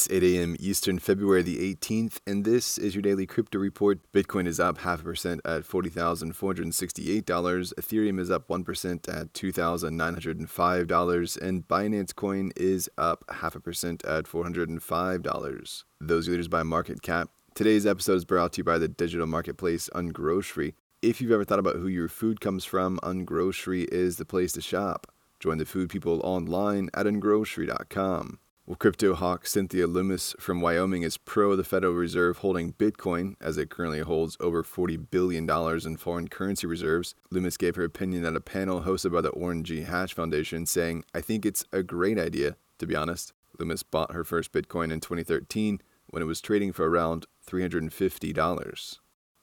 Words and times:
It's 0.00 0.08
8 0.10 0.22
a.m. 0.22 0.56
Eastern, 0.58 0.98
February 0.98 1.42
the 1.42 1.74
18th, 1.74 2.20
and 2.26 2.46
this 2.46 2.78
is 2.78 2.94
your 2.94 3.02
daily 3.02 3.26
crypto 3.26 3.58
report. 3.58 4.00
Bitcoin 4.14 4.46
is 4.46 4.58
up 4.58 4.78
half 4.78 5.00
a 5.00 5.02
percent 5.02 5.42
at 5.44 5.64
$40,468. 5.64 7.24
Ethereum 7.26 8.18
is 8.18 8.30
up 8.30 8.48
1% 8.48 9.14
at 9.14 9.34
$2,905. 9.34 11.42
And 11.42 11.68
Binance 11.68 12.14
Coin 12.14 12.50
is 12.56 12.88
up 12.96 13.26
half 13.30 13.54
a 13.54 13.60
percent 13.60 14.02
at 14.06 14.24
$405. 14.24 15.84
Those 16.00 16.28
leaders 16.28 16.48
by 16.48 16.62
market 16.62 17.02
cap. 17.02 17.28
Today's 17.54 17.84
episode 17.84 18.14
is 18.14 18.24
brought 18.24 18.54
to 18.54 18.60
you 18.60 18.64
by 18.64 18.78
the 18.78 18.88
digital 18.88 19.26
marketplace 19.26 19.90
Ungrocery. 19.94 20.72
If 21.02 21.20
you've 21.20 21.30
ever 21.30 21.44
thought 21.44 21.58
about 21.58 21.76
who 21.76 21.88
your 21.88 22.08
food 22.08 22.40
comes 22.40 22.64
from, 22.64 22.98
Ungrocery 23.02 23.86
is 23.92 24.16
the 24.16 24.24
place 24.24 24.52
to 24.52 24.62
shop. 24.62 25.12
Join 25.40 25.58
the 25.58 25.66
food 25.66 25.90
people 25.90 26.22
online 26.24 26.88
at 26.94 27.04
ungrocery.com. 27.04 28.38
Well, 28.70 28.76
crypto 28.76 29.16
hawk 29.16 29.48
Cynthia 29.48 29.88
Lummis 29.88 30.36
from 30.38 30.60
Wyoming 30.60 31.02
is 31.02 31.16
pro 31.16 31.56
the 31.56 31.64
Federal 31.64 31.92
Reserve 31.92 32.38
holding 32.38 32.72
Bitcoin, 32.74 33.34
as 33.40 33.58
it 33.58 33.68
currently 33.68 33.98
holds 33.98 34.36
over 34.38 34.62
$40 34.62 35.10
billion 35.10 35.50
in 35.84 35.96
foreign 35.96 36.28
currency 36.28 36.68
reserves. 36.68 37.16
Lummis 37.32 37.56
gave 37.56 37.74
her 37.74 37.82
opinion 37.82 38.24
at 38.24 38.36
a 38.36 38.40
panel 38.40 38.82
hosted 38.82 39.12
by 39.12 39.22
the 39.22 39.30
Orrin 39.30 39.64
G. 39.64 39.80
Hatch 39.80 40.14
Foundation, 40.14 40.66
saying, 40.66 41.02
I 41.12 41.20
think 41.20 41.44
it's 41.44 41.64
a 41.72 41.82
great 41.82 42.16
idea, 42.16 42.54
to 42.78 42.86
be 42.86 42.94
honest. 42.94 43.32
Lummis 43.58 43.82
bought 43.82 44.12
her 44.12 44.22
first 44.22 44.52
Bitcoin 44.52 44.92
in 44.92 45.00
2013 45.00 45.80
when 46.10 46.22
it 46.22 46.26
was 46.26 46.40
trading 46.40 46.72
for 46.72 46.88
around 46.88 47.26
$350. 47.44 48.98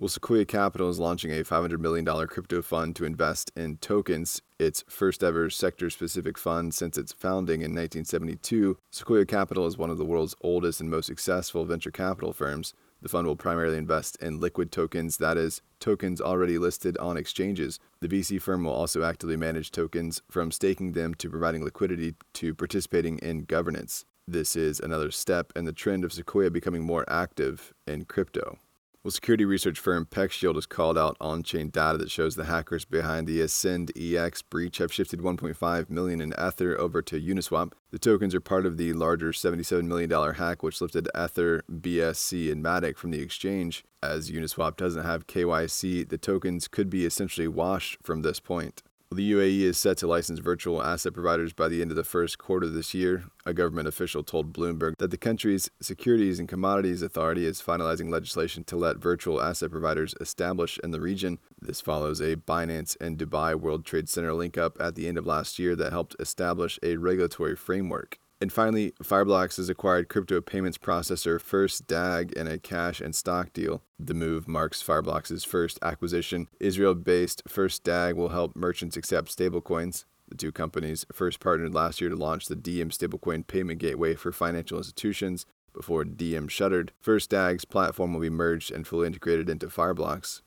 Well, 0.00 0.08
Sequoia 0.08 0.46
Capital 0.46 0.88
is 0.88 0.98
launching 0.98 1.30
a 1.30 1.44
$500 1.44 1.78
million 1.78 2.06
crypto 2.26 2.62
fund 2.62 2.96
to 2.96 3.04
invest 3.04 3.52
in 3.54 3.76
tokens, 3.76 4.40
its 4.58 4.82
first 4.88 5.22
ever 5.22 5.50
sector 5.50 5.90
specific 5.90 6.38
fund 6.38 6.72
since 6.72 6.96
its 6.96 7.12
founding 7.12 7.60
in 7.60 7.72
1972. 7.72 8.78
Sequoia 8.90 9.26
Capital 9.26 9.66
is 9.66 9.76
one 9.76 9.90
of 9.90 9.98
the 9.98 10.04
world's 10.06 10.34
oldest 10.40 10.80
and 10.80 10.90
most 10.90 11.04
successful 11.04 11.66
venture 11.66 11.90
capital 11.90 12.32
firms. 12.32 12.72
The 13.02 13.10
fund 13.10 13.26
will 13.26 13.36
primarily 13.36 13.76
invest 13.76 14.16
in 14.22 14.40
liquid 14.40 14.72
tokens, 14.72 15.18
that 15.18 15.36
is, 15.36 15.60
tokens 15.80 16.22
already 16.22 16.56
listed 16.56 16.96
on 16.96 17.18
exchanges. 17.18 17.78
The 18.00 18.08
VC 18.08 18.40
firm 18.40 18.64
will 18.64 18.72
also 18.72 19.02
actively 19.02 19.36
manage 19.36 19.70
tokens 19.70 20.22
from 20.30 20.50
staking 20.50 20.92
them 20.92 21.12
to 21.16 21.28
providing 21.28 21.62
liquidity 21.62 22.14
to 22.32 22.54
participating 22.54 23.18
in 23.18 23.44
governance. 23.44 24.06
This 24.26 24.56
is 24.56 24.80
another 24.80 25.10
step 25.10 25.52
in 25.54 25.66
the 25.66 25.74
trend 25.74 26.04
of 26.06 26.12
Sequoia 26.14 26.50
becoming 26.50 26.84
more 26.84 27.04
active 27.06 27.74
in 27.86 28.06
crypto. 28.06 28.56
Well, 29.02 29.10
security 29.10 29.46
research 29.46 29.80
firm 29.80 30.04
PeckShield 30.04 30.56
has 30.56 30.66
called 30.66 30.98
out 30.98 31.16
on-chain 31.22 31.70
data 31.70 31.96
that 31.96 32.10
shows 32.10 32.36
the 32.36 32.44
hackers 32.44 32.84
behind 32.84 33.26
the 33.26 33.40
AscendEX 33.40 34.42
breach 34.50 34.76
have 34.76 34.92
shifted 34.92 35.20
1.5 35.20 35.88
million 35.88 36.20
in 36.20 36.34
Ether 36.38 36.78
over 36.78 37.00
to 37.00 37.18
Uniswap. 37.18 37.72
The 37.92 37.98
tokens 37.98 38.34
are 38.34 38.42
part 38.42 38.66
of 38.66 38.76
the 38.76 38.92
larger 38.92 39.32
$77 39.32 39.84
million 39.84 40.10
hack 40.34 40.62
which 40.62 40.82
lifted 40.82 41.08
Ether, 41.18 41.62
BSC, 41.72 42.52
and 42.52 42.62
Matic 42.62 42.98
from 42.98 43.10
the 43.10 43.22
exchange. 43.22 43.84
As 44.02 44.30
Uniswap 44.30 44.76
doesn't 44.76 45.06
have 45.06 45.26
KYC, 45.26 46.06
the 46.06 46.18
tokens 46.18 46.68
could 46.68 46.90
be 46.90 47.06
essentially 47.06 47.48
washed 47.48 47.96
from 48.02 48.20
this 48.20 48.38
point. 48.38 48.82
The 49.12 49.32
UAE 49.32 49.62
is 49.62 49.76
set 49.76 49.96
to 49.98 50.06
license 50.06 50.38
virtual 50.38 50.80
asset 50.80 51.14
providers 51.14 51.52
by 51.52 51.66
the 51.66 51.82
end 51.82 51.90
of 51.90 51.96
the 51.96 52.04
first 52.04 52.38
quarter 52.38 52.68
this 52.68 52.94
year. 52.94 53.24
A 53.44 53.52
government 53.52 53.88
official 53.88 54.22
told 54.22 54.52
Bloomberg 54.52 54.94
that 54.98 55.10
the 55.10 55.16
country's 55.16 55.68
Securities 55.80 56.38
and 56.38 56.48
Commodities 56.48 57.02
Authority 57.02 57.44
is 57.44 57.60
finalizing 57.60 58.08
legislation 58.08 58.62
to 58.62 58.76
let 58.76 58.98
virtual 58.98 59.42
asset 59.42 59.72
providers 59.72 60.14
establish 60.20 60.78
in 60.84 60.92
the 60.92 61.00
region. 61.00 61.40
This 61.60 61.80
follows 61.80 62.20
a 62.20 62.36
Binance 62.36 62.96
and 63.00 63.18
Dubai 63.18 63.56
World 63.56 63.84
Trade 63.84 64.08
Center 64.08 64.32
link 64.32 64.56
up 64.56 64.76
at 64.78 64.94
the 64.94 65.08
end 65.08 65.18
of 65.18 65.26
last 65.26 65.58
year 65.58 65.74
that 65.74 65.90
helped 65.90 66.14
establish 66.20 66.78
a 66.80 66.96
regulatory 66.96 67.56
framework. 67.56 68.19
And 68.42 68.50
finally, 68.50 68.92
Fireblocks 69.02 69.58
has 69.58 69.68
acquired 69.68 70.08
crypto 70.08 70.40
payments 70.40 70.78
processor 70.78 71.38
First 71.38 71.86
DAG 71.86 72.32
in 72.32 72.46
a 72.46 72.58
cash 72.58 73.00
and 73.00 73.14
stock 73.14 73.52
deal. 73.52 73.82
The 73.98 74.14
move 74.14 74.48
marks 74.48 74.82
Fireblocks' 74.82 75.44
first 75.44 75.78
acquisition. 75.82 76.48
Israel 76.58 76.94
based 76.94 77.42
First 77.46 77.84
DAG 77.84 78.14
will 78.14 78.30
help 78.30 78.56
merchants 78.56 78.96
accept 78.96 79.36
stablecoins. 79.36 80.06
The 80.28 80.36
two 80.36 80.52
companies 80.52 81.04
first 81.12 81.38
partnered 81.38 81.74
last 81.74 82.00
year 82.00 82.08
to 82.08 82.16
launch 82.16 82.46
the 82.46 82.56
Diem 82.56 82.88
stablecoin 82.88 83.46
payment 83.46 83.78
gateway 83.78 84.14
for 84.14 84.32
financial 84.32 84.78
institutions. 84.78 85.44
Before 85.74 86.04
Diem 86.04 86.48
shuttered, 86.48 86.92
First 86.98 87.30
DAG's 87.30 87.66
platform 87.66 88.14
will 88.14 88.20
be 88.20 88.30
merged 88.30 88.72
and 88.72 88.86
fully 88.86 89.06
integrated 89.06 89.50
into 89.50 89.66
Fireblocks. 89.66 90.40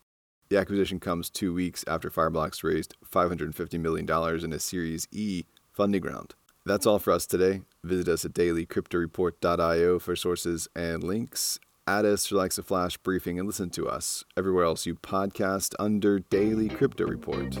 The 0.48 0.58
acquisition 0.58 0.98
comes 0.98 1.30
two 1.30 1.54
weeks 1.54 1.84
after 1.86 2.10
Fireblocks 2.10 2.64
raised 2.64 2.96
$550 3.08 3.78
million 3.78 4.44
in 4.44 4.52
a 4.52 4.58
Series 4.58 5.06
E 5.12 5.44
funding 5.72 6.02
round. 6.02 6.34
That's 6.66 6.86
all 6.86 6.98
for 6.98 7.12
us 7.12 7.26
today. 7.26 7.62
Visit 7.82 8.08
us 8.08 8.24
at 8.24 8.32
dailycryptoreport.io 8.32 9.98
for 9.98 10.16
sources 10.16 10.68
and 10.74 11.04
links. 11.04 11.60
Add 11.86 12.06
us 12.06 12.26
likes 12.36 12.56
a 12.56 12.62
flash 12.62 12.96
briefing 12.96 13.38
and 13.38 13.46
listen 13.46 13.68
to 13.70 13.86
us 13.86 14.24
everywhere 14.36 14.64
else 14.64 14.86
you 14.86 14.94
podcast 14.94 15.74
under 15.78 16.18
Daily 16.18 16.68
Crypto 16.70 17.04
Report. 17.04 17.58